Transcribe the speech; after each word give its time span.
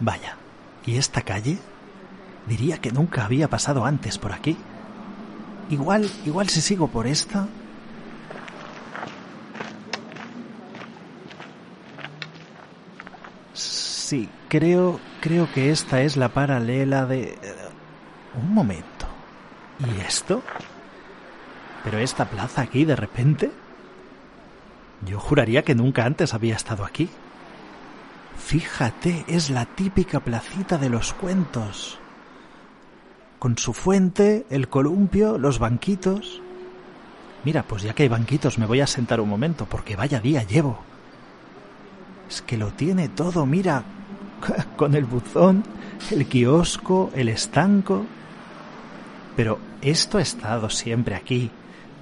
Vaya, 0.00 0.36
¿y 0.86 0.96
esta 0.96 1.20
calle? 1.22 1.58
Diría 2.46 2.78
que 2.78 2.90
nunca 2.90 3.24
había 3.24 3.48
pasado 3.48 3.84
antes 3.84 4.18
por 4.18 4.32
aquí. 4.32 4.56
Igual, 5.68 6.10
igual 6.24 6.48
si 6.48 6.62
sigo 6.62 6.88
por 6.88 7.06
esta. 7.06 7.46
Sí, 13.52 14.28
creo, 14.48 14.98
creo 15.20 15.52
que 15.52 15.70
esta 15.70 16.00
es 16.02 16.16
la 16.16 16.30
paralela 16.30 17.06
de... 17.06 17.38
Un 18.34 18.54
momento. 18.54 19.06
¿Y 19.78 20.00
esto? 20.00 20.42
¿Pero 21.84 21.98
esta 21.98 22.24
plaza 22.24 22.62
aquí 22.62 22.84
de 22.84 22.96
repente? 22.96 23.50
Yo 25.06 25.20
juraría 25.20 25.62
que 25.62 25.74
nunca 25.74 26.04
antes 26.04 26.34
había 26.34 26.56
estado 26.56 26.84
aquí. 26.84 27.08
Fíjate, 28.40 29.24
es 29.28 29.48
la 29.50 29.64
típica 29.64 30.18
placita 30.18 30.76
de 30.76 30.88
los 30.88 31.12
cuentos. 31.12 31.98
Con 33.38 33.56
su 33.56 33.72
fuente, 33.72 34.44
el 34.50 34.68
columpio, 34.68 35.38
los 35.38 35.60
banquitos. 35.60 36.42
Mira, 37.44 37.62
pues 37.62 37.82
ya 37.84 37.94
que 37.94 38.02
hay 38.02 38.08
banquitos 38.08 38.58
me 38.58 38.66
voy 38.66 38.80
a 38.80 38.88
sentar 38.88 39.20
un 39.20 39.28
momento, 39.28 39.66
porque 39.66 39.94
vaya 39.94 40.20
día 40.20 40.42
llevo. 40.42 40.80
Es 42.28 42.42
que 42.42 42.56
lo 42.56 42.72
tiene 42.72 43.08
todo, 43.08 43.46
mira, 43.46 43.84
con 44.76 44.96
el 44.96 45.04
buzón, 45.04 45.62
el 46.10 46.26
kiosco, 46.26 47.12
el 47.14 47.28
estanco. 47.28 48.04
Pero 49.36 49.60
esto 49.80 50.18
ha 50.18 50.22
estado 50.22 50.70
siempre 50.70 51.14
aquí, 51.14 51.52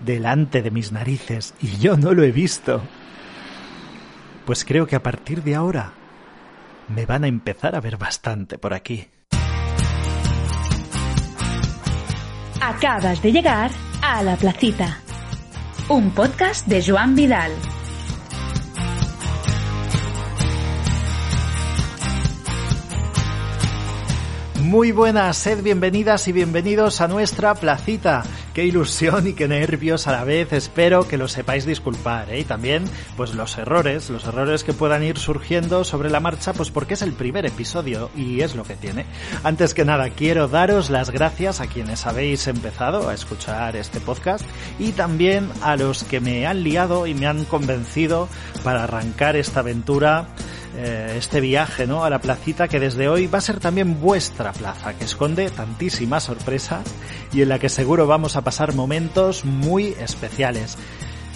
delante 0.05 0.63
de 0.63 0.71
mis 0.71 0.93
narices, 0.93 1.53
y 1.61 1.77
yo 1.77 1.99
no 1.99 2.15
lo 2.15 2.23
he 2.23 2.33
visto. 2.33 2.81
Pues 4.47 4.65
creo 4.65 4.87
que 4.87 4.97
a 4.97 5.03
partir 5.03 5.43
de 5.43 5.55
ahora 5.55 5.98
me 6.89 7.07
van 7.07 7.25
a 7.25 7.29
empezar 7.29 7.75
a 7.75 7.81
ver 7.81 7.97
bastante 7.97 8.59
por 8.59 8.75
aquí. 8.75 9.09
Acabas 12.61 13.23
de 13.23 13.33
llegar 13.33 13.71
a 14.03 14.23
La 14.23 14.37
Placita, 14.37 14.99
un 15.89 16.11
podcast 16.11 16.67
de 16.67 16.83
Joan 16.83 17.15
Vidal. 17.15 17.53
Muy 24.69 24.93
buenas, 24.93 25.39
sed 25.39 25.63
bienvenidas 25.63 26.29
y 26.29 26.33
bienvenidos 26.33 27.01
a 27.01 27.09
nuestra 27.09 27.55
placita. 27.55 28.23
Qué 28.53 28.67
ilusión 28.67 29.27
y 29.27 29.33
qué 29.33 29.49
nervios 29.49 30.07
a 30.07 30.13
la 30.13 30.25
vez. 30.25 30.53
Espero 30.53 31.09
que 31.09 31.17
lo 31.17 31.27
sepáis 31.27 31.65
disculpar, 31.65 32.31
¿eh? 32.31 32.41
Y 32.41 32.45
también, 32.45 32.85
pues 33.17 33.35
los 33.35 33.57
errores, 33.57 34.11
los 34.11 34.27
errores 34.27 34.65
que 34.65 34.75
puedan 34.75 35.03
ir 35.03 35.17
surgiendo 35.17 35.85
sobre 35.85 36.11
la 36.11 36.21
marcha, 36.21 36.53
pues 36.53 36.71
porque 36.71 36.95
es 36.95 37.01
el 37.01 37.15
primer 37.15 37.47
episodio 37.47 38.11
y 38.15 38.43
es 38.43 38.55
lo 38.55 38.65
que 38.65 38.77
tiene. 38.77 39.07
Antes 39.43 39.73
que 39.73 39.87
nada, 39.87 40.11
quiero 40.11 40.49
daros 40.49 40.91
las 40.91 41.09
gracias 41.09 41.63
a 41.63 41.67
quienes 41.67 42.05
habéis 42.05 42.47
empezado 42.47 43.09
a 43.09 43.15
escuchar 43.15 43.75
este 43.75 44.01
podcast 44.01 44.45
y 44.79 44.93
también 44.93 45.49
a 45.63 45.77
los 45.77 46.05
que 46.05 46.21
me 46.21 46.47
han 46.47 46.63
liado 46.63 47.07
y 47.07 47.15
me 47.15 47.27
han 47.27 47.47
convencido 47.47 48.29
para 48.63 48.85
arrancar 48.85 49.35
esta 49.35 49.61
aventura 49.61 50.27
eh, 50.77 51.15
este 51.17 51.41
viaje 51.41 51.87
¿no? 51.87 52.05
a 52.05 52.11
la 52.11 52.21
placita 52.21 52.69
que 52.69 52.81
desde 52.81 53.09
hoy 53.09 53.27
va 53.27 53.39
a 53.39 53.43
ser 53.43 53.61
también 53.61 54.01
vuestra 54.01 54.53
plaza, 54.53 54.95
que 54.95 55.05
esconde 55.05 55.51
tantísimas 55.51 56.25
sorpresas 56.25 56.85
y 57.33 57.43
en 57.43 57.49
la 57.49 57.59
que 57.59 57.69
seguro 57.69 58.07
vamos 58.07 58.37
a 58.37 58.43
pasar 58.43 58.75
momentos 58.75 59.45
muy 59.45 59.95
especiales. 59.99 60.77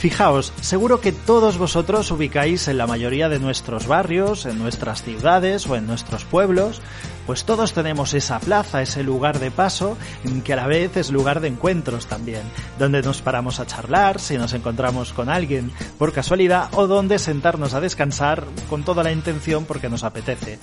Fijaos, 0.02 0.52
seguro 0.60 1.00
que 1.00 1.12
todos 1.12 1.58
vosotros 1.58 2.10
ubicáis 2.10 2.66
en 2.66 2.76
la 2.76 2.88
mayoría 2.88 3.28
de 3.28 3.38
nuestros 3.38 3.86
barrios, 3.86 4.46
en 4.46 4.58
nuestras 4.58 5.04
ciudades 5.04 5.64
o 5.68 5.76
en 5.76 5.86
nuestros 5.86 6.24
pueblos, 6.24 6.82
pues 7.24 7.44
todos 7.44 7.72
tenemos 7.72 8.12
esa 8.12 8.40
plaza, 8.40 8.82
ese 8.82 9.04
lugar 9.04 9.38
de 9.38 9.52
paso, 9.52 9.96
que 10.42 10.54
a 10.54 10.56
la 10.56 10.66
vez 10.66 10.96
es 10.96 11.12
lugar 11.12 11.38
de 11.38 11.46
encuentros 11.46 12.06
también, 12.06 12.42
donde 12.80 13.00
nos 13.00 13.22
paramos 13.22 13.60
a 13.60 13.66
charlar 13.68 14.18
si 14.18 14.36
nos 14.36 14.54
encontramos 14.54 15.12
con 15.12 15.28
alguien 15.28 15.70
por 16.00 16.12
casualidad 16.12 16.68
o 16.72 16.88
donde 16.88 17.20
sentarnos 17.20 17.72
a 17.74 17.80
descansar 17.80 18.44
con 18.68 18.82
toda 18.82 19.04
la 19.04 19.12
intención 19.12 19.66
porque 19.66 19.88
nos 19.88 20.02
apetece. 20.02 20.58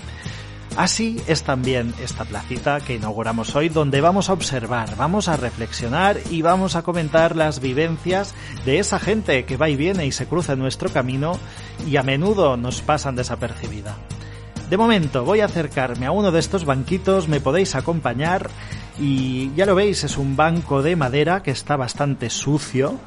Así 0.76 1.22
es 1.28 1.44
también 1.44 1.94
esta 2.02 2.26
placita 2.26 2.80
que 2.80 2.96
inauguramos 2.96 3.56
hoy 3.56 3.70
donde 3.70 4.02
vamos 4.02 4.30
a 4.30 4.34
observar, 4.34 4.96
vamos 4.96 5.28
a 5.28 5.36
reflexionar 5.36 6.18
y 6.30 6.42
vamos 6.42 6.76
a 6.76 6.84
comentar 6.84 7.36
las 7.36 7.60
vivencias 7.60 8.34
de 8.66 8.80
esa 8.80 9.00
gente 9.00 9.44
que 9.46 9.58
va 9.58 9.70
y 9.70 9.76
viene 9.76 10.06
y 10.06 10.12
se 10.12 10.28
cruza 10.28 10.54
en 10.54 10.60
nuestro 10.60 10.90
camino 10.90 11.38
y 11.86 11.98
a 11.98 12.04
menudo 12.04 12.56
nos 12.56 12.82
pasan 12.82 13.16
desapercibida. 13.16 13.98
De 14.70 14.78
momento 14.78 15.26
voy 15.26 15.42
a 15.42 15.46
acercarme 15.46 16.06
a 16.06 16.12
uno 16.12 16.32
de 16.32 16.40
estos 16.40 16.64
banquitos, 16.64 17.28
me 17.28 17.42
podéis 17.42 17.76
acompañar 17.76 18.50
y 19.00 19.52
ya 19.56 19.66
lo 19.66 19.76
veis, 19.76 20.04
es 20.04 20.18
un 20.18 20.36
banco 20.36 20.82
de 20.82 20.96
madera 20.96 21.42
que 21.42 21.52
está 21.52 21.76
bastante 21.76 22.30
sucio, 22.30 23.00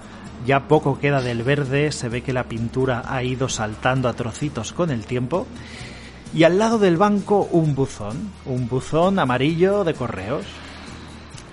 ya 0.44 0.66
poco 0.66 0.98
queda 0.98 1.22
del 1.22 1.42
verde, 1.44 1.92
se 1.92 2.08
ve 2.08 2.22
que 2.22 2.32
la 2.32 2.44
pintura 2.44 3.04
ha 3.06 3.22
ido 3.22 3.48
saltando 3.48 4.08
a 4.08 4.14
trocitos 4.14 4.72
con 4.72 4.90
el 4.90 5.06
tiempo 5.06 5.46
y 6.34 6.44
al 6.44 6.58
lado 6.58 6.78
del 6.78 6.96
banco 6.96 7.48
un 7.50 7.74
buzón, 7.74 8.30
un 8.46 8.68
buzón 8.68 9.18
amarillo 9.18 9.84
de 9.84 9.94
correos. 9.94 10.46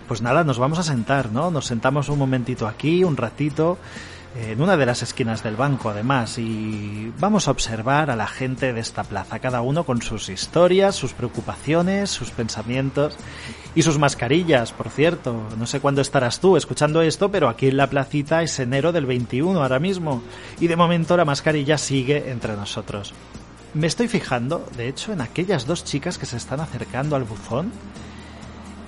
Pues 0.07 0.21
nada, 0.21 0.43
nos 0.43 0.57
vamos 0.57 0.79
a 0.79 0.83
sentar, 0.83 1.31
¿no? 1.31 1.51
Nos 1.51 1.65
sentamos 1.65 2.09
un 2.09 2.17
momentito 2.17 2.67
aquí, 2.67 3.03
un 3.03 3.15
ratito, 3.15 3.77
en 4.35 4.61
una 4.61 4.77
de 4.77 4.85
las 4.85 5.01
esquinas 5.03 5.43
del 5.43 5.55
banco 5.55 5.89
además, 5.89 6.37
y 6.37 7.11
vamos 7.19 7.47
a 7.47 7.51
observar 7.51 8.09
a 8.09 8.15
la 8.15 8.27
gente 8.27 8.73
de 8.73 8.79
esta 8.79 9.03
plaza, 9.03 9.39
cada 9.39 9.61
uno 9.61 9.83
con 9.83 10.01
sus 10.01 10.29
historias, 10.29 10.95
sus 10.95 11.13
preocupaciones, 11.13 12.09
sus 12.09 12.31
pensamientos 12.31 13.17
y 13.75 13.81
sus 13.81 13.97
mascarillas, 13.97 14.71
por 14.71 14.89
cierto. 14.89 15.35
No 15.57 15.65
sé 15.65 15.79
cuándo 15.79 16.01
estarás 16.01 16.39
tú 16.39 16.57
escuchando 16.57 17.01
esto, 17.01 17.29
pero 17.29 17.49
aquí 17.49 17.67
en 17.67 17.77
la 17.77 17.89
placita 17.89 18.41
es 18.43 18.59
enero 18.59 18.91
del 18.91 19.05
21 19.05 19.61
ahora 19.61 19.79
mismo, 19.79 20.21
y 20.59 20.67
de 20.67 20.75
momento 20.75 21.17
la 21.17 21.25
mascarilla 21.25 21.77
sigue 21.77 22.31
entre 22.31 22.55
nosotros. 22.55 23.13
Me 23.73 23.87
estoy 23.87 24.07
fijando, 24.07 24.67
de 24.75 24.87
hecho, 24.87 25.13
en 25.13 25.21
aquellas 25.21 25.67
dos 25.67 25.83
chicas 25.83 26.17
que 26.17 26.25
se 26.25 26.37
están 26.37 26.59
acercando 26.59 27.15
al 27.15 27.23
buzón 27.23 27.71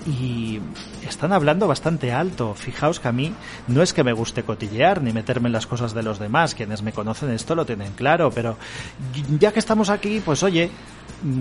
y 0.06 0.60
están 1.06 1.32
hablando 1.32 1.68
bastante 1.68 2.12
alto. 2.12 2.54
Fijaos 2.54 2.98
que 2.98 3.08
a 3.08 3.12
mí 3.12 3.32
no 3.68 3.82
es 3.82 3.92
que 3.92 4.02
me 4.02 4.12
guste 4.12 4.42
cotillear 4.42 5.00
ni 5.00 5.12
meterme 5.12 5.48
en 5.48 5.52
las 5.52 5.66
cosas 5.66 5.94
de 5.94 6.02
los 6.02 6.18
demás. 6.18 6.54
Quienes 6.54 6.82
me 6.82 6.92
conocen 6.92 7.30
esto 7.30 7.54
lo 7.54 7.64
tienen 7.64 7.92
claro, 7.92 8.30
pero 8.32 8.56
ya 9.38 9.52
que 9.52 9.60
estamos 9.60 9.88
aquí, 9.88 10.20
pues 10.24 10.42
oye, 10.42 10.70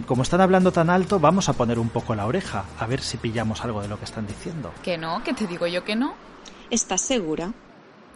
como 0.06 0.22
están 0.22 0.41
hablando 0.41 0.72
tan 0.72 0.91
alto, 0.91 1.19
vamos 1.19 1.50
a 1.50 1.53
poner 1.53 1.80
un 1.80 1.90
poco 1.90 2.13
la 2.13 2.28
oreja, 2.28 2.66
a 2.80 2.85
ver 2.85 3.01
si 3.01 3.18
pillamos 3.18 3.63
algo 3.63 3.81
de 3.81 3.88
lo 3.88 3.97
que 3.97 4.06
están 4.06 4.28
diciendo. 4.28 4.72
Que 4.84 4.97
no, 4.97 5.24
que 5.24 5.34
te 5.34 5.47
digo 5.47 5.66
yo 5.66 5.84
que 5.84 5.96
no. 5.96 6.13
¿Estás 6.69 7.01
segura? 7.01 7.51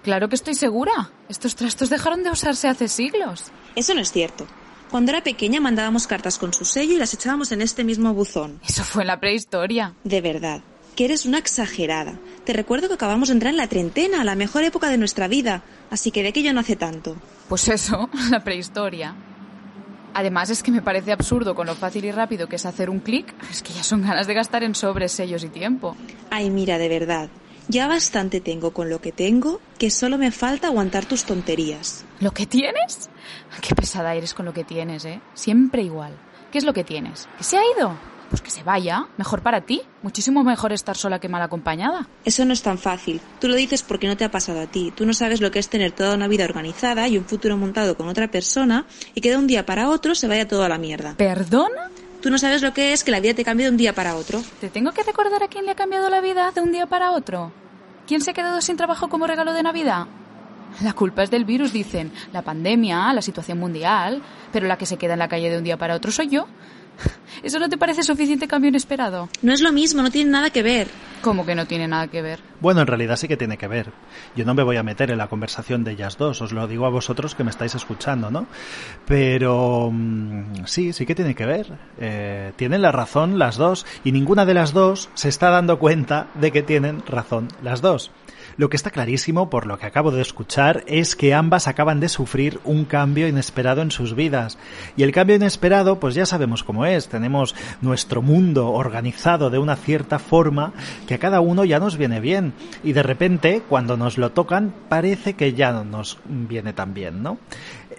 Claro 0.04 0.30
que 0.30 0.36
estoy 0.36 0.54
segura. 0.54 1.10
Estos 1.30 1.56
trastos 1.56 1.90
dejaron 1.90 2.22
de 2.22 2.30
usarse 2.30 2.68
hace 2.68 2.88
siglos. 2.88 3.52
Eso 3.76 3.96
no 3.96 4.02
es 4.02 4.12
cierto. 4.12 4.46
Cuando 4.92 5.12
era 5.12 5.24
pequeña 5.24 5.60
mandábamos 5.60 6.08
cartas 6.08 6.38
con 6.38 6.54
su 6.54 6.64
sello 6.64 6.94
y 6.94 6.98
las 6.98 7.14
echábamos 7.14 7.52
en 7.52 7.62
este 7.62 7.84
mismo 7.84 8.14
buzón. 8.14 8.60
Eso 8.68 8.84
fue 8.84 9.04
en 9.04 9.08
la 9.08 9.20
prehistoria. 9.20 9.94
De 10.04 10.22
verdad, 10.22 10.62
que 10.96 11.06
eres 11.06 11.26
una 11.26 11.40
exagerada. 11.40 12.18
Te 12.46 12.54
recuerdo 12.54 12.88
que 12.88 12.94
acabamos 12.94 13.30
de 13.30 13.34
entrar 13.34 13.52
en 13.52 13.58
la 13.58 13.68
treintena, 13.68 14.24
la 14.24 14.36
mejor 14.36 14.64
época 14.64 14.90
de 14.90 14.98
nuestra 14.98 15.28
vida, 15.28 15.64
así 15.90 16.12
que 16.12 16.24
de 16.24 16.30
aquello 16.30 16.54
no 16.54 16.62
hace 16.62 16.76
tanto. 16.76 17.18
Pues 17.50 17.68
eso, 17.68 18.10
la 18.30 18.44
prehistoria. 18.44 19.16
Además 20.14 20.50
es 20.50 20.64
que 20.64 20.72
me 20.72 20.82
parece 20.82 21.12
absurdo 21.12 21.56
con 21.56 21.68
lo 21.68 21.76
fácil 21.76 22.06
y 22.06 22.12
rápido 22.12 22.48
que 22.48 22.56
es 22.56 22.66
hacer 22.66 22.90
un 22.90 23.00
clic, 23.00 23.34
es 23.52 23.62
que 23.62 23.74
ya 23.74 23.84
son 23.84 24.02
ganas 24.02 24.28
de 24.28 24.34
gastar 24.34 24.64
en 24.64 24.74
sobres, 24.74 25.12
sellos 25.12 25.44
y 25.44 25.50
tiempo. 25.50 25.98
Ay, 26.30 26.50
mira, 26.50 26.78
de 26.78 26.88
verdad. 26.88 27.30
Ya 27.68 27.88
bastante 27.88 28.42
tengo 28.42 28.72
con 28.72 28.90
lo 28.90 29.02
que 29.02 29.12
tengo, 29.12 29.60
que 29.80 29.90
solo 29.90 30.18
me 30.18 30.32
falta 30.32 30.68
aguantar 30.68 31.06
tus 31.06 31.24
tonterías. 31.24 32.06
¿Lo 32.20 32.32
que 32.32 32.46
tienes? 32.46 33.10
Qué 33.62 33.74
pesada 33.74 34.14
eres 34.14 34.34
con 34.34 34.46
lo 34.46 34.54
que 34.54 34.64
tienes, 34.64 35.04
¿eh? 35.06 35.20
Siempre 35.34 35.82
igual. 35.82 36.16
¿Qué 36.52 36.60
es 36.60 36.64
lo 36.64 36.74
que 36.74 36.84
tienes? 36.84 37.28
¿Que 37.38 37.44
se 37.44 37.58
ha 37.58 37.62
ido? 37.78 37.98
Pues 38.30 38.42
que 38.42 38.50
se 38.50 38.64
vaya, 38.64 39.08
mejor 39.18 39.42
para 39.42 39.62
ti. 39.62 39.82
Muchísimo 40.02 40.44
mejor 40.44 40.74
estar 40.74 40.96
sola 40.96 41.20
que 41.20 41.30
mal 41.30 41.42
acompañada. 41.42 42.08
Eso 42.24 42.46
no 42.46 42.54
es 42.54 42.62
tan 42.62 42.78
fácil. 42.78 43.20
Tú 43.40 43.48
lo 43.48 43.56
dices 43.56 43.84
porque 43.84 44.08
no 44.08 44.18
te 44.18 44.26
ha 44.26 44.32
pasado 44.32 44.62
a 44.62 44.68
ti. 44.68 44.94
Tú 44.96 45.06
no 45.06 45.14
sabes 45.14 45.42
lo 45.42 45.52
que 45.52 45.60
es 45.60 45.70
tener 45.70 45.92
toda 45.92 46.16
una 46.16 46.28
vida 46.28 46.46
organizada 46.46 47.08
y 47.08 47.18
un 47.18 47.26
futuro 47.26 47.58
montado 47.58 47.98
con 47.98 48.08
otra 48.08 48.30
persona 48.30 48.86
y 49.14 49.22
que 49.22 49.32
de 49.32 49.38
un 49.38 49.48
día 49.48 49.66
para 49.66 49.90
otro 49.90 50.16
se 50.16 50.28
vaya 50.28 50.48
todo 50.48 50.64
a 50.64 50.70
la 50.70 50.78
mierda. 50.78 51.16
¿Perdona? 51.18 51.92
Tú 52.26 52.32
no 52.32 52.40
sabes 52.40 52.64
lo 52.64 52.74
que 52.74 52.92
es 52.92 53.04
que 53.04 53.12
la 53.12 53.20
vida 53.20 53.36
te 53.36 53.46
cambie 53.46 53.68
de 53.68 53.72
un 53.72 53.78
día 53.78 53.94
para 53.94 54.16
otro. 54.16 54.42
¿Te 54.60 54.72
tengo 54.72 54.92
que 54.94 55.04
recordar 55.04 55.44
a 55.44 55.48
quién 55.48 55.66
le 55.66 55.70
ha 55.74 55.76
cambiado 55.76 56.10
la 56.10 56.22
vida 56.22 56.52
de 56.52 56.60
un 56.60 56.72
día 56.72 56.88
para 56.88 57.12
otro? 57.12 57.52
¿Quién 58.08 58.20
se 58.20 58.32
ha 58.32 58.34
quedado 58.34 58.62
sin 58.62 58.78
trabajo 58.78 59.10
como 59.10 59.28
regalo 59.28 59.54
de 59.54 59.62
Navidad? 59.62 60.08
La 60.82 60.94
culpa 60.94 61.22
es 61.22 61.30
del 61.30 61.46
virus, 61.46 61.72
dicen. 61.72 62.12
La 62.34 62.42
pandemia, 62.42 63.14
la 63.14 63.22
situación 63.22 63.60
mundial. 63.60 64.24
Pero 64.52 64.66
la 64.66 64.76
que 64.76 64.88
se 64.88 64.98
queda 64.98 65.14
en 65.14 65.20
la 65.20 65.28
calle 65.28 65.52
de 65.52 65.60
un 65.60 65.64
día 65.64 65.78
para 65.78 65.94
otro 65.94 66.12
soy 66.12 66.30
yo. 66.30 66.48
¿Eso 67.44 67.60
no 67.60 67.70
te 67.70 67.78
parece 67.78 68.02
suficiente 68.02 68.48
cambio 68.48 68.70
inesperado? 68.70 69.30
No 69.44 69.54
es 69.54 69.62
lo 69.62 69.72
mismo, 69.72 70.02
no 70.02 70.10
tiene 70.10 70.32
nada 70.32 70.50
que 70.50 70.64
ver. 70.64 70.88
¿Cómo 71.22 71.46
que 71.46 71.56
no 71.56 71.66
tiene 71.66 71.88
nada 71.88 72.08
que 72.08 72.22
ver? 72.22 72.40
Bueno, 72.62 72.82
en 72.82 72.88
realidad 72.88 73.16
sí 73.16 73.28
que 73.28 73.38
tiene 73.38 73.58
que 73.58 73.68
ver. 73.68 73.92
Yo 74.36 74.46
no 74.46 74.54
me 74.54 74.64
voy 74.64 74.78
a 74.78 74.84
meter 74.84 75.12
en 75.12 75.18
la 75.18 75.28
conversación 75.28 75.84
de 75.84 75.92
ellas 75.92 76.18
dos, 76.18 76.42
os 76.42 76.52
lo 76.52 76.68
digo 76.68 76.86
a 76.86 76.90
vosotros 76.90 77.36
que 77.36 77.44
me 77.44 77.50
estáis 77.50 77.76
escuchando, 77.76 78.30
¿no? 78.30 78.48
Pero 79.06 79.90
mm, 79.92 80.66
sí, 80.66 80.94
sí 80.94 81.06
que 81.06 81.16
tiene 81.16 81.36
que 81.36 81.46
ver. 81.46 81.68
Eh, 82.00 82.54
tienen 82.56 82.82
la 82.82 82.92
razón 82.92 83.40
las 83.40 83.58
dos 83.58 83.86
y 84.04 84.12
ninguna 84.12 84.46
de 84.46 84.54
las 84.54 84.74
dos 84.74 85.10
se 85.14 85.30
está 85.30 85.50
dando 85.50 85.80
cuenta 85.80 86.28
de 86.36 86.52
que 86.52 86.64
tienen 86.64 87.04
razón 87.08 87.48
las 87.64 87.82
dos. 87.82 88.12
Lo 88.58 88.70
que 88.70 88.78
está 88.78 88.90
clarísimo, 88.90 89.50
por 89.50 89.66
lo 89.66 89.78
que 89.78 89.86
acabo 89.86 90.12
de 90.12 90.22
escuchar, 90.22 90.86
es 90.88 91.18
que 91.18 91.34
ambas 91.34 91.68
acaban 91.68 92.00
de 92.00 92.08
sufrir 92.08 92.62
un 92.64 92.86
cambio 92.86 93.28
inesperado 93.28 93.82
en 93.82 93.92
sus 93.92 94.16
vidas. 94.16 94.58
Y 94.96 95.04
el 95.04 95.12
cambio 95.12 95.36
inesperado, 95.36 96.00
pues 96.00 96.16
ya 96.16 96.26
sabemos 96.26 96.64
cómo 96.64 96.86
es. 96.86 97.10
Tenemos 97.10 97.54
nuestro 97.82 98.22
mundo 98.22 98.72
organizado 98.72 99.50
de 99.50 99.60
una 99.60 99.76
cierta 99.76 100.20
forma 100.20 100.72
que 101.06 101.16
a 101.16 101.20
cada 101.20 101.42
uno 101.42 101.66
ya 101.66 101.80
nos 101.80 101.98
viene 101.98 102.22
bien. 102.22 102.54
Y 102.82 102.94
de 102.94 103.04
repente, 103.04 103.62
cuando 103.68 103.98
nos 103.98 104.18
lo 104.18 104.32
tocan, 104.32 104.74
parece 104.88 105.34
que 105.34 105.52
ya 105.52 105.74
no 105.74 105.84
nos 105.84 106.20
viene 106.26 106.72
tan 106.72 106.94
bien, 106.94 107.22
¿no? 107.22 107.38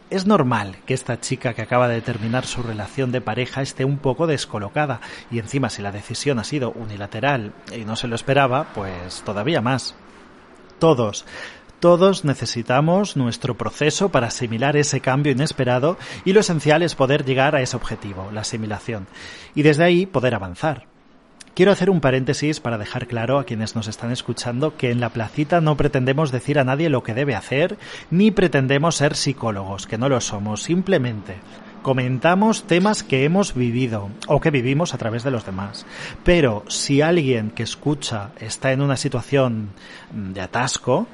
Es 0.08 0.24
normal 0.24 0.76
que 0.86 0.94
esta 0.94 1.20
chica 1.20 1.52
que 1.52 1.62
acaba 1.62 1.86
de 1.86 2.00
terminar 2.00 2.46
su 2.46 2.62
relación 2.62 3.12
de 3.12 3.20
pareja 3.20 3.60
esté 3.60 3.84
un 3.84 3.98
poco 3.98 4.26
descolocada 4.26 5.00
y 5.30 5.38
encima 5.38 5.68
si 5.68 5.82
la 5.82 5.92
decisión 5.92 6.38
ha 6.38 6.44
sido 6.44 6.70
unilateral 6.70 7.52
y 7.76 7.84
no 7.84 7.96
se 7.96 8.06
lo 8.08 8.14
esperaba, 8.14 8.68
pues 8.72 9.22
todavía 9.22 9.60
más. 9.60 9.96
Todos. 10.78 11.24
Todos 11.80 12.24
necesitamos 12.24 13.16
nuestro 13.16 13.56
proceso 13.56 14.10
para 14.10 14.28
asimilar 14.28 14.76
ese 14.76 15.00
cambio 15.00 15.32
inesperado 15.32 15.98
y 16.24 16.32
lo 16.32 16.40
esencial 16.40 16.82
es 16.82 16.94
poder 16.94 17.24
llegar 17.24 17.54
a 17.54 17.60
ese 17.60 17.76
objetivo, 17.76 18.30
la 18.32 18.40
asimilación, 18.42 19.06
y 19.54 19.62
desde 19.62 19.84
ahí 19.84 20.06
poder 20.06 20.34
avanzar. 20.34 20.86
Quiero 21.54 21.72
hacer 21.72 21.88
un 21.88 22.00
paréntesis 22.00 22.60
para 22.60 22.76
dejar 22.76 23.06
claro 23.06 23.38
a 23.38 23.44
quienes 23.44 23.74
nos 23.76 23.88
están 23.88 24.10
escuchando 24.10 24.76
que 24.76 24.90
en 24.90 25.00
la 25.00 25.08
placita 25.10 25.62
no 25.62 25.76
pretendemos 25.76 26.30
decir 26.30 26.58
a 26.58 26.64
nadie 26.64 26.90
lo 26.90 27.02
que 27.02 27.14
debe 27.14 27.34
hacer, 27.34 27.78
ni 28.10 28.30
pretendemos 28.30 28.96
ser 28.96 29.14
psicólogos, 29.14 29.86
que 29.86 29.96
no 29.96 30.10
lo 30.10 30.20
somos, 30.20 30.62
simplemente 30.62 31.36
comentamos 31.86 32.64
temas 32.64 33.04
que 33.04 33.22
hemos 33.22 33.54
vivido 33.54 34.10
o 34.26 34.40
que 34.40 34.50
vivimos 34.50 34.92
a 34.92 34.98
través 34.98 35.22
de 35.22 35.30
los 35.30 35.46
demás. 35.46 35.86
Pero 36.24 36.64
si 36.66 37.00
alguien 37.00 37.52
que 37.52 37.62
escucha 37.62 38.32
está 38.40 38.72
en 38.72 38.80
una 38.80 38.96
situación 38.96 39.68
de 40.10 40.40
atasco, 40.40 41.06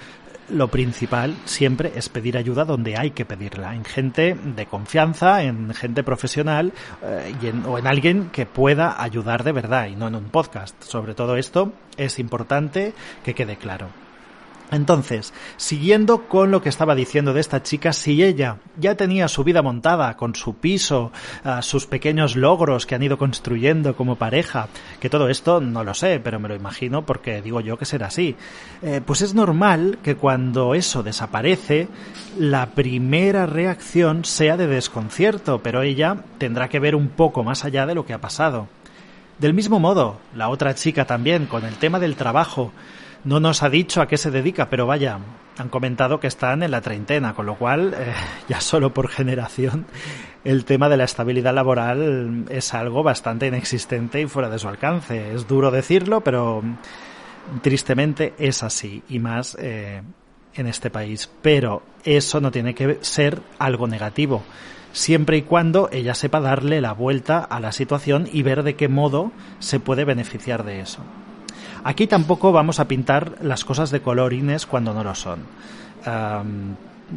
lo 0.49 0.69
principal 0.69 1.37
siempre 1.45 1.93
es 1.95 2.09
pedir 2.09 2.39
ayuda 2.39 2.65
donde 2.65 2.97
hay 2.97 3.11
que 3.11 3.27
pedirla, 3.27 3.75
en 3.75 3.85
gente 3.85 4.35
de 4.35 4.65
confianza, 4.65 5.43
en 5.43 5.75
gente 5.75 6.03
profesional 6.03 6.73
eh, 7.03 7.35
y 7.43 7.49
en, 7.49 7.67
o 7.67 7.77
en 7.77 7.87
alguien 7.87 8.31
que 8.31 8.47
pueda 8.47 9.03
ayudar 9.03 9.45
de 9.45 9.53
verdad 9.53 9.89
y 9.89 9.95
no 9.95 10.09
en 10.09 10.15
un 10.15 10.31
podcast. 10.31 10.83
Sobre 10.83 11.13
todo 11.13 11.37
esto 11.37 11.75
es 11.99 12.19
importante 12.19 12.95
que 13.23 13.35
quede 13.35 13.57
claro. 13.57 14.02
Entonces, 14.73 15.35
siguiendo 15.59 16.27
con 16.29 16.51
lo 16.51 16.63
que 16.63 16.71
estaba 16.71 16.95
diciendo 16.95 17.35
de 17.35 17.41
esta 17.41 17.63
chica, 17.63 17.93
si 17.93 18.23
ella 18.23 18.57
ya 18.79 18.95
tenía 18.95 19.29
su 19.29 19.45
vida 19.45 19.61
montada 19.61 20.17
con 20.17 20.35
su 20.35 20.57
piso, 20.57 21.13
ah, 21.45 21.61
sus 21.61 21.87
pequeños 21.87 22.37
logros 22.37 22.87
que 22.87 22.95
han 22.95 23.03
ido 23.03 23.19
construyendo 23.19 23.95
como 23.95 24.17
pareja, 24.17 24.69
que 24.99 25.11
todo 25.11 25.29
esto 25.29 25.61
no 25.61 25.85
lo 25.85 25.93
sé, 25.93 26.21
pero 26.21 26.41
me 26.41 26.49
lo 26.49 26.55
imagino 26.55 27.05
porque 27.05 27.43
digo 27.43 27.61
yo 27.61 27.77
que 27.77 27.85
será 27.85 28.07
así, 28.07 28.35
eh, 28.81 29.03
pues 29.05 29.21
es 29.21 29.35
normal 29.35 29.99
que 30.03 30.17
cuando 30.17 30.75
eso 30.75 31.03
desaparece, 31.03 31.89
la 32.39 32.71
primera 32.71 33.45
reacción 33.45 34.25
sea 34.25 34.57
de 34.57 34.69
desconcierto, 34.69 35.63
pero 35.63 35.83
ella 35.83 36.25
tendrá 36.39 36.71
que 36.71 36.81
ver 36.81 36.97
un 36.97 37.09
poco 37.09 37.45
más 37.45 37.67
allá 37.67 37.85
de 37.85 37.95
lo 37.95 38.07
que 38.07 38.15
ha 38.15 38.23
pasado. 38.23 38.69
Del 39.39 39.53
mismo 39.53 39.81
modo, 39.81 40.19
la 40.35 40.49
otra 40.49 40.75
chica 40.75 41.05
también, 41.05 41.45
con 41.45 41.65
el 41.67 41.75
tema 41.75 41.99
del 41.99 42.17
trabajo, 42.17 42.73
no 43.25 43.41
nos 43.41 43.63
ha 43.63 43.71
dicho 43.71 44.01
a 44.01 44.09
qué 44.09 44.17
se 44.17 44.31
dedica, 44.31 44.69
pero 44.69 44.87
vaya, 44.87 45.19
han 45.59 45.69
comentado 45.69 46.21
que 46.21 46.27
están 46.27 46.63
en 46.63 46.71
la 46.71 46.81
treintena, 46.81 47.35
con 47.35 47.47
lo 47.47 47.57
cual, 47.57 47.95
eh, 47.97 48.13
ya 48.49 48.61
solo 48.61 48.93
por 48.93 49.09
generación, 49.09 49.87
el 50.45 50.65
tema 50.65 50.89
de 50.89 50.97
la 50.97 51.05
estabilidad 51.05 51.55
laboral 51.55 52.47
es 52.49 52.75
algo 52.75 53.03
bastante 53.03 53.47
inexistente 53.47 54.21
y 54.21 54.27
fuera 54.27 54.49
de 54.49 54.59
su 54.59 54.69
alcance. 54.69 55.35
Es 55.35 55.47
duro 55.47 55.71
decirlo, 55.71 56.23
pero 56.23 56.63
tristemente 57.63 58.35
es 58.39 58.63
así, 58.63 59.03
y 59.09 59.19
más 59.19 59.57
eh, 59.61 60.03
en 60.55 60.67
este 60.67 60.91
país. 60.91 61.31
Pero 61.43 61.83
eso 62.05 62.41
no 62.41 62.51
tiene 62.51 62.75
que 62.75 62.99
ser 63.03 63.41
algo 63.59 63.87
negativo 63.87 64.43
siempre 64.93 65.39
y 65.39 65.43
cuando 65.43 65.89
ella 65.91 66.15
sepa 66.15 66.41
darle 66.41 66.81
la 66.81 66.93
vuelta 66.93 67.39
a 67.39 67.61
la 67.61 67.73
situación 67.73 68.29
y 68.31 68.43
ver 68.43 68.63
de 68.63 68.77
qué 68.77 68.89
modo 68.89 69.33
se 69.59 69.81
puede 69.81 70.05
beneficiar 70.05 70.65
de 70.65 70.81
eso. 70.81 71.03
Aquí 71.85 72.07
tampoco 72.07 72.53
vamos 72.53 72.79
a 72.81 72.87
pintar 72.87 73.39
las 73.43 73.65
cosas 73.65 73.91
de 73.91 74.01
colorines 74.01 74.67
cuando 74.67 74.95
no 74.95 75.03
lo 75.03 75.15
son 75.15 75.41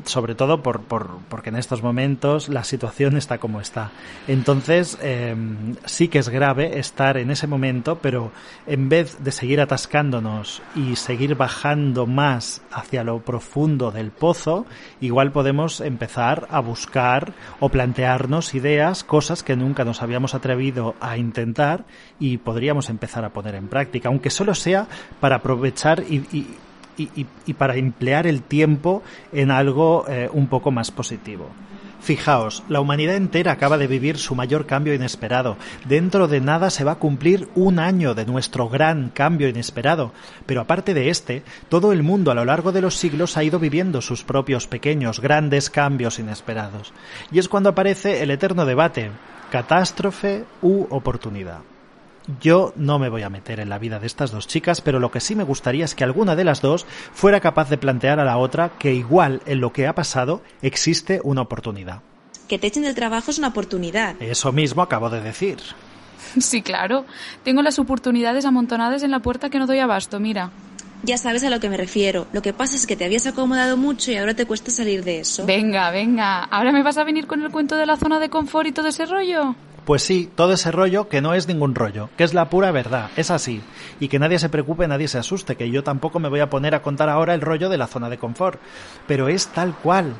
sobre 0.03 0.35
todo 0.35 0.61
por, 0.61 0.81
por, 0.81 1.19
porque 1.29 1.49
en 1.49 1.55
estos 1.55 1.81
momentos 1.81 2.49
la 2.49 2.63
situación 2.63 3.15
está 3.15 3.37
como 3.37 3.61
está. 3.61 3.91
Entonces, 4.27 4.97
em, 5.01 5.75
sí 5.85 6.09
que 6.09 6.19
es 6.19 6.29
grave 6.29 6.79
estar 6.79 7.17
en 7.17 7.31
ese 7.31 7.47
momento, 7.47 7.99
pero 8.01 8.31
en 8.67 8.89
vez 8.89 9.23
de 9.23 9.31
seguir 9.31 9.61
atascándonos 9.61 10.61
y 10.75 10.97
seguir 10.97 11.35
bajando 11.35 12.05
más 12.05 12.61
hacia 12.71 13.03
lo 13.03 13.19
profundo 13.19 13.91
del 13.91 14.11
pozo, 14.11 14.65
igual 14.99 15.31
podemos 15.31 15.79
empezar 15.79 16.47
a 16.51 16.59
buscar 16.59 17.33
o 17.59 17.69
plantearnos 17.69 18.55
ideas, 18.55 19.03
cosas 19.03 19.43
que 19.43 19.55
nunca 19.55 19.85
nos 19.85 20.01
habíamos 20.01 20.35
atrevido 20.35 20.95
a 20.99 21.17
intentar 21.17 21.85
y 22.19 22.37
podríamos 22.37 22.89
empezar 22.89 23.23
a 23.23 23.29
poner 23.29 23.55
en 23.55 23.67
práctica, 23.67 24.09
aunque 24.09 24.29
solo 24.29 24.53
sea 24.53 24.87
para 25.19 25.37
aprovechar 25.37 26.03
y 26.09 26.25
y, 26.31 26.47
para 27.57 27.75
emplear 27.75 28.27
el 28.27 28.41
tiempo 28.41 29.03
en 29.31 29.51
algo 29.51 30.05
eh, 30.07 30.29
un 30.31 30.47
poco 30.47 30.71
más 30.71 30.91
positivo. 30.91 31.49
Fijaos, 32.05 32.61
la 32.69 32.81
humanidad 32.81 33.15
entera 33.15 33.51
acaba 33.51 33.79
de 33.79 33.87
vivir 33.87 34.19
su 34.19 34.35
mayor 34.35 34.67
cambio 34.67 34.93
inesperado. 34.93 35.57
Dentro 35.85 36.27
de 36.27 36.39
nada 36.39 36.69
se 36.69 36.83
va 36.83 36.91
a 36.91 36.99
cumplir 36.99 37.49
un 37.55 37.79
año 37.79 38.13
de 38.13 38.27
nuestro 38.27 38.69
gran 38.69 39.09
cambio 39.09 39.49
inesperado. 39.49 40.11
Pero 40.45 40.61
aparte 40.61 40.93
de 40.93 41.09
este, 41.09 41.41
todo 41.67 41.91
el 41.93 42.03
mundo 42.03 42.29
a 42.29 42.35
lo 42.35 42.45
largo 42.45 42.71
de 42.71 42.81
los 42.81 42.95
siglos 42.95 43.37
ha 43.37 43.43
ido 43.43 43.57
viviendo 43.57 44.01
sus 44.01 44.23
propios 44.23 44.67
pequeños, 44.67 45.19
grandes 45.19 45.71
cambios 45.71 46.19
inesperados. 46.19 46.93
Y 47.31 47.39
es 47.39 47.49
cuando 47.49 47.69
aparece 47.69 48.21
el 48.21 48.29
eterno 48.29 48.67
debate, 48.67 49.09
catástrofe 49.49 50.45
u 50.61 50.85
oportunidad. 50.91 51.61
Yo 52.41 52.73
no 52.75 52.97
me 52.97 53.09
voy 53.09 53.21
a 53.23 53.29
meter 53.29 53.59
en 53.59 53.69
la 53.69 53.77
vida 53.77 53.99
de 53.99 54.07
estas 54.07 54.31
dos 54.31 54.47
chicas, 54.47 54.81
pero 54.81 54.99
lo 54.99 55.11
que 55.11 55.19
sí 55.19 55.35
me 55.35 55.43
gustaría 55.43 55.85
es 55.85 55.93
que 55.93 56.03
alguna 56.03 56.35
de 56.35 56.43
las 56.43 56.61
dos 56.61 56.85
fuera 57.13 57.39
capaz 57.39 57.69
de 57.69 57.77
plantear 57.77 58.19
a 58.19 58.25
la 58.25 58.37
otra 58.37 58.71
que 58.79 58.93
igual 58.93 59.41
en 59.45 59.61
lo 59.61 59.71
que 59.71 59.87
ha 59.87 59.93
pasado 59.93 60.41
existe 60.61 61.21
una 61.23 61.41
oportunidad. 61.41 62.01
Que 62.47 62.59
te 62.59 62.67
echen 62.67 62.83
del 62.83 62.95
trabajo 62.95 63.31
es 63.31 63.37
una 63.37 63.49
oportunidad. 63.49 64.15
Eso 64.19 64.51
mismo 64.51 64.81
acabo 64.81 65.09
de 65.09 65.21
decir. 65.21 65.57
Sí, 66.39 66.61
claro. 66.61 67.05
Tengo 67.43 67.61
las 67.61 67.79
oportunidades 67.79 68.43
amontonadas 68.43 69.03
en 69.03 69.11
la 69.11 69.19
puerta 69.19 69.49
que 69.49 69.57
no 69.57 69.67
doy 69.67 69.79
abasto, 69.79 70.19
mira. 70.19 70.51
Ya 71.03 71.17
sabes 71.17 71.43
a 71.45 71.49
lo 71.49 71.61
que 71.61 71.69
me 71.69 71.77
refiero. 71.77 72.27
Lo 72.33 72.41
que 72.41 72.51
pasa 72.51 72.75
es 72.75 72.85
que 72.85 72.97
te 72.97 73.05
habías 73.05 73.25
acomodado 73.27 73.77
mucho 73.77 74.11
y 74.11 74.17
ahora 74.17 74.33
te 74.33 74.45
cuesta 74.45 74.71
salir 74.71 75.03
de 75.05 75.19
eso. 75.19 75.45
Venga, 75.45 75.91
venga. 75.91 76.43
¿Ahora 76.43 76.73
me 76.73 76.83
vas 76.83 76.97
a 76.97 77.05
venir 77.05 77.27
con 77.27 77.41
el 77.41 77.51
cuento 77.51 77.77
de 77.77 77.85
la 77.85 77.95
zona 77.95 78.19
de 78.19 78.29
confort 78.29 78.67
y 78.67 78.71
todo 78.71 78.87
ese 78.87 79.05
rollo? 79.05 79.55
Pues 79.85 80.01
sí, 80.01 80.31
todo 80.33 80.53
ese 80.53 80.71
rollo 80.71 81.09
que 81.09 81.21
no 81.21 81.35
es 81.35 81.47
ningún 81.47 81.75
rollo, 81.75 82.09
que 82.17 82.23
es 82.23 82.33
la 82.33 82.49
pura 82.49 82.71
verdad, 82.71 83.11
es 83.17 83.29
así. 83.29 83.61
Y 83.99 84.07
que 84.07 84.17
nadie 84.17 84.39
se 84.39 84.49
preocupe, 84.49 84.87
nadie 84.87 85.07
se 85.07 85.19
asuste, 85.19 85.55
que 85.55 85.69
yo 85.69 85.83
tampoco 85.83 86.19
me 86.19 86.27
voy 86.27 86.39
a 86.39 86.49
poner 86.49 86.73
a 86.73 86.81
contar 86.81 87.07
ahora 87.07 87.35
el 87.35 87.41
rollo 87.41 87.69
de 87.69 87.77
la 87.77 87.85
zona 87.85 88.09
de 88.09 88.17
confort. 88.17 88.59
Pero 89.07 89.27
es 89.27 89.47
tal 89.47 89.75
cual. 89.75 90.15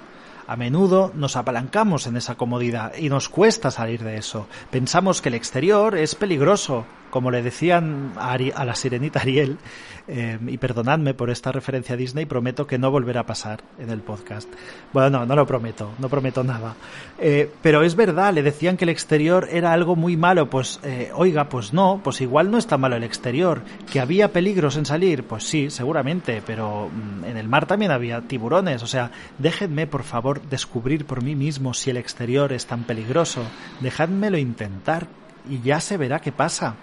A 0.47 0.55
menudo 0.55 1.11
nos 1.15 1.35
apalancamos 1.35 2.05
en 2.05 2.17
esa 2.17 2.35
comodidad 2.35 2.93
y 2.95 3.09
nos 3.09 3.27
cuesta 3.27 3.71
salir 3.71 4.03
de 4.03 4.17
eso. 4.17 4.45
Pensamos 4.69 5.19
que 5.19 5.29
el 5.29 5.35
exterior 5.35 5.97
es 5.97 6.13
peligroso, 6.13 6.85
como 7.15 7.31
le 7.31 7.41
decían 7.41 8.11
a, 8.17 8.37
la 8.37 8.75
sirenita 8.75 9.21
Ariel, 9.21 9.57
eh, 10.05 10.37
y 10.47 10.57
perdonadme 10.57 11.13
por 11.13 11.29
esta 11.29 11.49
referencia 11.53 11.95
a 11.95 11.97
Disney, 11.97 12.25
prometo 12.25 12.67
que 12.67 12.77
no 12.77 12.91
volverá 12.91 13.21
a 13.21 13.25
pasar 13.25 13.63
en 13.79 13.89
el 13.89 14.01
podcast. 14.01 14.49
Bueno, 14.91 15.19
no, 15.19 15.25
no 15.25 15.33
lo 15.33 15.47
prometo, 15.47 15.93
no 15.97 16.09
prometo 16.09 16.43
nada. 16.43 16.75
Eh, 17.17 17.49
pero 17.61 17.83
es 17.83 17.95
verdad, 17.95 18.33
le 18.33 18.43
decían 18.43 18.75
que 18.75 18.83
el 18.83 18.89
exterior 18.89 19.47
era 19.49 19.71
algo 19.71 19.95
muy 19.95 20.17
malo, 20.17 20.49
pues 20.49 20.81
eh, 20.83 21.09
oiga, 21.15 21.47
pues 21.47 21.71
no, 21.71 22.01
pues 22.03 22.19
igual 22.19 22.51
no 22.51 22.57
está 22.57 22.77
malo 22.77 22.97
el 22.97 23.05
exterior. 23.05 23.61
¿Que 23.89 24.01
había 24.01 24.33
peligros 24.33 24.75
en 24.75 24.85
salir? 24.85 25.23
Pues 25.23 25.45
sí, 25.45 25.69
seguramente, 25.69 26.43
pero 26.45 26.89
mm, 26.89 27.23
en 27.23 27.37
el 27.37 27.47
mar 27.47 27.65
también 27.65 27.91
había 27.91 28.19
tiburones, 28.19 28.83
o 28.83 28.87
sea, 28.87 29.09
déjenme 29.37 29.87
por 29.87 30.03
favor 30.03 30.41
descubrir 30.49 31.05
por 31.05 31.23
mí 31.23 31.33
mismo 31.33 31.73
si 31.73 31.91
el 31.91 31.95
exterior 31.95 32.51
es 32.51 32.65
tan 32.65 32.83
peligroso, 32.83 33.41
dejádmelo 33.79 34.37
intentar 34.37 35.07
y 35.49 35.61
ya 35.61 35.79
se 35.79 35.97
verá 35.97 36.19
qué 36.19 36.31
pasa. 36.31 36.75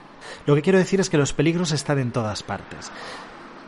Lo 0.46 0.54
que 0.54 0.62
quiero 0.62 0.78
decir 0.78 1.00
es 1.00 1.10
que 1.10 1.18
los 1.18 1.32
peligros 1.32 1.72
están 1.72 1.98
en 1.98 2.12
todas 2.12 2.42
partes. 2.42 2.90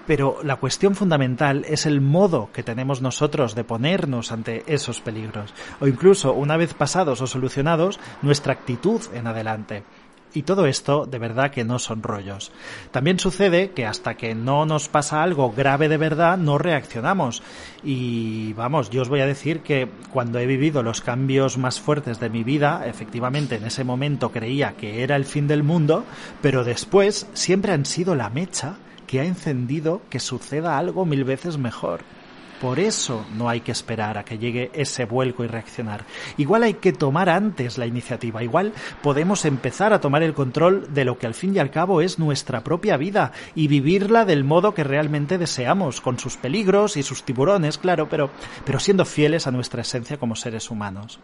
Pero 0.07 0.39
la 0.43 0.57
cuestión 0.57 0.95
fundamental 0.95 1.65
es 1.67 1.87
el 1.87 2.01
modo 2.01 2.51
que 2.53 2.63
tenemos 2.63 3.01
nosotros 3.01 3.55
de 3.55 3.65
ponernos 3.65 4.33
ante 4.33 4.63
esos 4.67 5.01
peligros, 5.01 5.55
o 5.81 5.87
incluso, 5.87 6.35
una 6.35 6.59
vez 6.59 6.75
pasados 6.75 7.23
o 7.23 7.27
solucionados, 7.27 7.99
nuestra 8.21 8.53
actitud 8.53 9.01
en 9.15 9.27
adelante. 9.27 9.83
Y 10.35 10.43
todo 10.43 10.67
esto 10.67 11.07
de 11.07 11.19
verdad 11.21 11.53
que 11.53 11.65
no 11.65 11.79
son 11.79 12.03
rollos. 12.03 12.51
También 12.91 13.21
sucede 13.21 13.71
que 13.71 13.87
hasta 13.87 14.17
que 14.17 14.35
no 14.35 14.67
nos 14.67 14.89
pasa 14.89 15.23
algo 15.23 15.53
grave 15.53 15.89
de 15.89 15.97
verdad 15.97 16.37
no 16.37 16.59
reaccionamos. 16.59 17.43
Y 17.85 18.53
vamos, 18.55 18.91
yo 18.91 19.03
os 19.03 19.09
voy 19.09 19.21
a 19.21 19.27
decir 19.27 19.61
que 19.61 19.89
cuando 20.13 20.41
he 20.41 20.47
vivido 20.47 20.83
los 20.83 21.01
cambios 21.01 21.57
más 21.57 21.81
fuertes 21.81 22.19
de 22.19 22.31
mi 22.31 22.43
vida, 22.43 22.85
efectivamente 22.87 23.57
en 23.57 23.65
ese 23.65 23.85
momento 23.85 24.33
creía 24.33 24.75
que 24.77 25.05
era 25.05 25.15
el 25.15 25.25
fin 25.25 25.47
del 25.47 25.63
mundo, 25.63 26.05
pero 26.43 26.65
después 26.65 27.29
siempre 27.33 27.73
han 27.73 27.87
sido 27.87 28.17
la 28.17 28.29
mecha 28.29 28.77
que 29.07 29.21
ha 29.21 29.25
encendido 29.25 30.03
que 30.11 30.19
suceda 30.19 30.79
algo 30.79 31.07
mil 31.07 31.23
veces 31.23 31.59
mejor. 31.59 32.01
Por 32.61 32.79
eso 32.79 33.27
no 33.37 33.49
hay 33.49 33.61
que 33.61 33.73
esperar 33.73 34.17
a 34.17 34.25
que 34.25 34.39
llegue 34.39 34.71
ese 34.75 35.05
vuelco 35.05 35.45
y 35.45 35.49
reaccionar. 35.49 36.05
Igual 36.37 36.63
hay 36.63 36.75
que 36.75 36.93
tomar 36.93 37.29
antes 37.29 37.79
la 37.79 37.87
iniciativa. 37.87 38.43
Igual 38.43 38.73
podemos 39.03 39.45
empezar 39.45 39.93
a 39.93 40.01
tomar 40.01 40.23
el 40.23 40.35
control 40.35 40.95
de 40.95 41.05
lo 41.05 41.19
que 41.19 41.27
al 41.27 41.35
fin 41.35 41.55
y 41.55 41.59
al 41.59 41.71
cabo 41.71 42.01
es 42.01 42.19
nuestra 42.19 42.63
propia 42.63 42.97
vida 42.97 43.33
y 43.55 43.69
vivirla 43.69 44.25
del 44.25 44.45
modo 44.45 44.73
que 44.73 44.85
realmente 44.85 45.39
deseamos, 45.39 46.01
con 46.01 46.19
sus 46.19 46.37
peligros 46.37 46.97
y 46.97 47.03
sus 47.03 47.25
tiburones, 47.25 47.79
claro, 47.79 48.09
pero, 48.09 48.31
pero 48.65 48.79
siendo 48.79 49.05
fieles 49.05 49.47
a 49.47 49.51
nuestra 49.51 49.83
esencia 49.83 50.17
como 50.17 50.37
seres 50.37 50.71
humanos. 50.71 51.21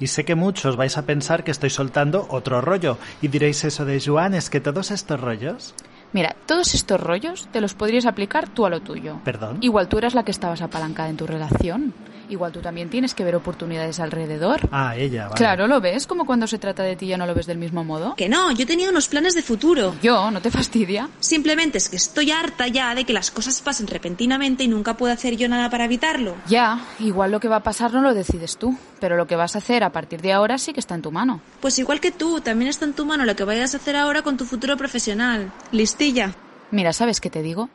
Y 0.00 0.08
sé 0.08 0.24
que 0.24 0.34
muchos 0.34 0.76
vais 0.76 0.98
a 0.98 1.06
pensar 1.06 1.44
que 1.44 1.50
estoy 1.50 1.70
soltando 1.70 2.26
otro 2.30 2.60
rollo 2.60 2.98
y 3.22 3.28
diréis 3.28 3.64
eso 3.64 3.84
de 3.84 4.02
Joan, 4.04 4.34
es 4.34 4.50
que 4.50 4.60
todos 4.60 4.90
estos 4.90 5.20
rollos 5.20 5.74
Mira, 6.14 6.36
todos 6.46 6.74
estos 6.74 7.00
rollos 7.00 7.48
te 7.50 7.60
los 7.60 7.74
podrías 7.74 8.06
aplicar 8.06 8.48
tú 8.48 8.64
a 8.64 8.70
lo 8.70 8.80
tuyo. 8.80 9.20
Perdón. 9.24 9.58
Igual 9.60 9.88
tú 9.88 9.98
eras 9.98 10.14
la 10.14 10.22
que 10.22 10.30
estabas 10.30 10.62
apalancada 10.62 11.08
en 11.08 11.16
tu 11.16 11.26
relación. 11.26 11.92
Igual 12.28 12.52
tú 12.52 12.60
también 12.60 12.88
tienes 12.88 13.14
que 13.14 13.24
ver 13.24 13.36
oportunidades 13.36 14.00
alrededor. 14.00 14.68
Ah, 14.70 14.96
ella, 14.96 15.24
vale. 15.24 15.36
Claro, 15.36 15.66
¿lo 15.66 15.80
ves? 15.80 16.06
Como 16.06 16.26
cuando 16.26 16.46
se 16.46 16.58
trata 16.58 16.82
de 16.82 16.96
ti 16.96 17.06
ya 17.06 17.16
no 17.16 17.26
lo 17.26 17.34
ves 17.34 17.46
del 17.46 17.58
mismo 17.58 17.84
modo. 17.84 18.14
Que 18.16 18.28
no, 18.28 18.52
yo 18.52 18.66
tenía 18.66 18.88
unos 18.88 19.08
planes 19.08 19.34
de 19.34 19.42
futuro. 19.42 19.94
Yo, 20.02 20.30
¿no 20.30 20.40
te 20.40 20.50
fastidia? 20.50 21.08
Simplemente 21.20 21.78
es 21.78 21.88
que 21.88 21.96
estoy 21.96 22.30
harta 22.30 22.66
ya 22.68 22.94
de 22.94 23.04
que 23.04 23.12
las 23.12 23.30
cosas 23.30 23.60
pasen 23.60 23.86
repentinamente 23.86 24.64
y 24.64 24.68
nunca 24.68 24.96
puedo 24.96 25.12
hacer 25.12 25.36
yo 25.36 25.48
nada 25.48 25.70
para 25.70 25.84
evitarlo. 25.84 26.36
Ya, 26.46 26.80
igual 26.98 27.30
lo 27.30 27.40
que 27.40 27.48
va 27.48 27.56
a 27.56 27.62
pasar 27.62 27.92
no 27.92 28.00
lo 28.00 28.14
decides 28.14 28.56
tú, 28.56 28.76
pero 29.00 29.16
lo 29.16 29.26
que 29.26 29.36
vas 29.36 29.54
a 29.54 29.58
hacer 29.58 29.84
a 29.84 29.92
partir 29.92 30.20
de 30.20 30.32
ahora 30.32 30.58
sí 30.58 30.72
que 30.72 30.80
está 30.80 30.94
en 30.94 31.02
tu 31.02 31.12
mano. 31.12 31.40
Pues 31.60 31.78
igual 31.78 32.00
que 32.00 32.10
tú, 32.10 32.40
también 32.40 32.68
está 32.68 32.84
en 32.84 32.94
tu 32.94 33.04
mano 33.06 33.24
lo 33.24 33.36
que 33.36 33.44
vayas 33.44 33.74
a 33.74 33.78
hacer 33.78 33.96
ahora 33.96 34.22
con 34.22 34.36
tu 34.36 34.44
futuro 34.44 34.76
profesional. 34.76 35.52
Listilla. 35.72 36.34
Mira, 36.70 36.92
¿sabes 36.92 37.20
qué 37.20 37.30
te 37.30 37.42
digo? 37.42 37.68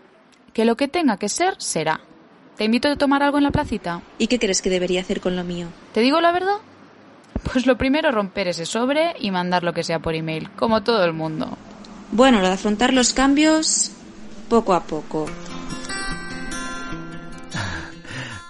Que 0.54 0.66
lo 0.66 0.76
que 0.76 0.88
tenga 0.88 1.18
que 1.18 1.30
ser, 1.30 1.56
será. 1.58 2.02
¿Te 2.60 2.66
invito 2.66 2.90
a 2.90 2.98
tomar 2.98 3.24
algo 3.24 3.38
en 3.38 3.46
la 3.46 3.52
placita? 3.52 4.02
¿Y 4.18 4.28
qué 4.28 4.38
crees 4.38 4.62
que 4.62 4.70
debería 4.70 5.00
hacer 5.00 5.22
con 5.22 5.38
lo 5.38 5.46
mío? 5.46 5.68
¿Te 5.94 6.02
digo 6.02 6.20
la 6.20 6.34
verdad? 6.34 6.58
Pues 7.54 7.66
lo 7.66 7.78
primero 7.78 8.12
romper 8.12 8.50
ese 8.50 8.66
sobre 8.66 9.16
y 9.18 9.32
mandar 9.32 9.64
lo 9.64 9.74
que 9.74 9.86
sea 9.86 10.00
por 10.00 10.14
email, 10.14 10.50
como 10.58 10.84
todo 10.84 11.06
el 11.06 11.14
mundo. 11.14 11.58
Bueno, 12.12 12.42
lo 12.42 12.48
de 12.48 12.56
afrontar 12.56 12.94
los 12.94 13.14
cambios 13.14 13.94
poco 14.50 14.74
a 14.74 14.84
poco. 14.84 15.26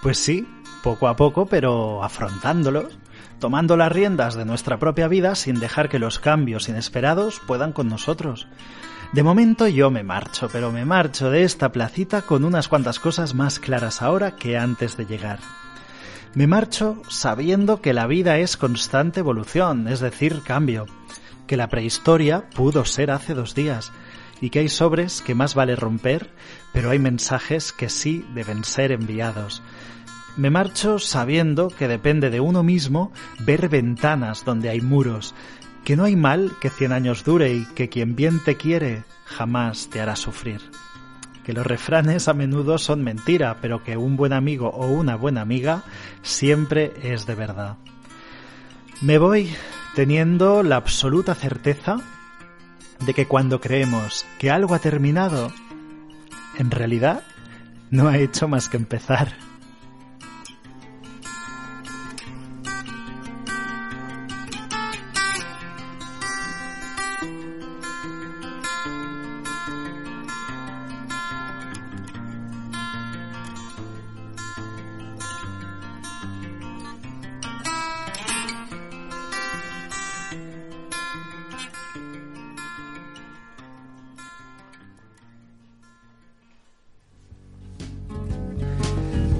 Pues 0.02 0.18
sí, 0.18 0.44
poco 0.82 1.06
a 1.06 1.14
poco, 1.14 1.46
pero 1.46 2.02
afrontándolos, 2.02 2.98
tomando 3.38 3.76
las 3.76 3.92
riendas 3.92 4.34
de 4.34 4.44
nuestra 4.44 4.80
propia 4.80 5.06
vida 5.06 5.36
sin 5.36 5.60
dejar 5.60 5.88
que 5.88 6.00
los 6.00 6.18
cambios 6.18 6.68
inesperados 6.68 7.40
puedan 7.46 7.72
con 7.72 7.88
nosotros. 7.88 8.48
De 9.12 9.24
momento 9.24 9.66
yo 9.66 9.90
me 9.90 10.04
marcho, 10.04 10.48
pero 10.52 10.70
me 10.70 10.84
marcho 10.84 11.30
de 11.30 11.42
esta 11.42 11.72
placita 11.72 12.22
con 12.22 12.44
unas 12.44 12.68
cuantas 12.68 13.00
cosas 13.00 13.34
más 13.34 13.58
claras 13.58 14.02
ahora 14.02 14.36
que 14.36 14.56
antes 14.56 14.96
de 14.96 15.04
llegar. 15.04 15.40
Me 16.34 16.46
marcho 16.46 17.02
sabiendo 17.08 17.80
que 17.80 17.92
la 17.92 18.06
vida 18.06 18.38
es 18.38 18.56
constante 18.56 19.18
evolución, 19.18 19.88
es 19.88 19.98
decir, 19.98 20.42
cambio, 20.44 20.86
que 21.48 21.56
la 21.56 21.68
prehistoria 21.68 22.48
pudo 22.50 22.84
ser 22.84 23.10
hace 23.10 23.34
dos 23.34 23.56
días, 23.56 23.90
y 24.40 24.50
que 24.50 24.60
hay 24.60 24.68
sobres 24.68 25.22
que 25.22 25.34
más 25.34 25.56
vale 25.56 25.74
romper, 25.74 26.30
pero 26.72 26.90
hay 26.90 27.00
mensajes 27.00 27.72
que 27.72 27.88
sí 27.88 28.24
deben 28.32 28.62
ser 28.62 28.92
enviados. 28.92 29.60
Me 30.36 30.50
marcho 30.50 31.00
sabiendo 31.00 31.66
que 31.66 31.88
depende 31.88 32.30
de 32.30 32.38
uno 32.38 32.62
mismo 32.62 33.10
ver 33.40 33.68
ventanas 33.68 34.44
donde 34.44 34.68
hay 34.68 34.80
muros, 34.80 35.34
que 35.84 35.96
no 35.96 36.04
hay 36.04 36.16
mal 36.16 36.52
que 36.60 36.70
cien 36.70 36.92
años 36.92 37.24
dure 37.24 37.52
y 37.52 37.64
que 37.74 37.88
quien 37.88 38.16
bien 38.16 38.40
te 38.44 38.56
quiere 38.56 39.04
jamás 39.24 39.88
te 39.88 40.00
hará 40.00 40.16
sufrir. 40.16 40.60
Que 41.44 41.52
los 41.52 41.66
refranes 41.66 42.28
a 42.28 42.34
menudo 42.34 42.78
son 42.78 43.02
mentira, 43.02 43.58
pero 43.60 43.82
que 43.82 43.96
un 43.96 44.16
buen 44.16 44.32
amigo 44.32 44.68
o 44.68 44.86
una 44.86 45.16
buena 45.16 45.40
amiga 45.40 45.82
siempre 46.22 46.92
es 47.02 47.26
de 47.26 47.34
verdad. 47.34 47.76
Me 49.00 49.18
voy 49.18 49.50
teniendo 49.94 50.62
la 50.62 50.76
absoluta 50.76 51.34
certeza 51.34 51.96
de 53.04 53.14
que 53.14 53.26
cuando 53.26 53.60
creemos 53.60 54.26
que 54.38 54.50
algo 54.50 54.74
ha 54.74 54.78
terminado, 54.78 55.50
en 56.58 56.70
realidad 56.70 57.22
no 57.90 58.08
ha 58.08 58.18
hecho 58.18 58.46
más 58.46 58.68
que 58.68 58.76
empezar. 58.76 59.49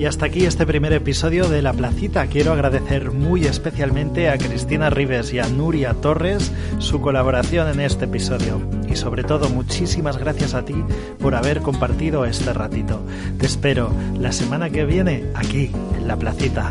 Y 0.01 0.07
hasta 0.07 0.25
aquí 0.25 0.47
este 0.47 0.65
primer 0.65 0.95
episodio 0.95 1.47
de 1.51 1.61
La 1.61 1.75
Placita. 1.75 2.27
Quiero 2.27 2.55
agradecer 2.55 3.13
muy 3.13 3.45
especialmente 3.45 4.31
a 4.31 4.39
Cristina 4.39 4.89
Rives 4.89 5.35
y 5.35 5.41
a 5.41 5.47
Nuria 5.47 5.93
Torres 5.93 6.51
su 6.79 7.03
colaboración 7.03 7.69
en 7.69 7.81
este 7.81 8.07
episodio. 8.07 8.63
Y 8.89 8.97
sobre 8.97 9.25
todo, 9.25 9.51
muchísimas 9.51 10.17
gracias 10.17 10.55
a 10.55 10.65
ti 10.65 10.83
por 11.19 11.35
haber 11.35 11.61
compartido 11.61 12.25
este 12.25 12.55
ratito. 12.55 13.03
Te 13.39 13.45
espero 13.45 13.93
la 14.19 14.33
semana 14.33 14.71
que 14.71 14.87
viene 14.87 15.27
aquí, 15.35 15.71
en 15.95 16.09
La 16.09 16.17
Placita. 16.17 16.71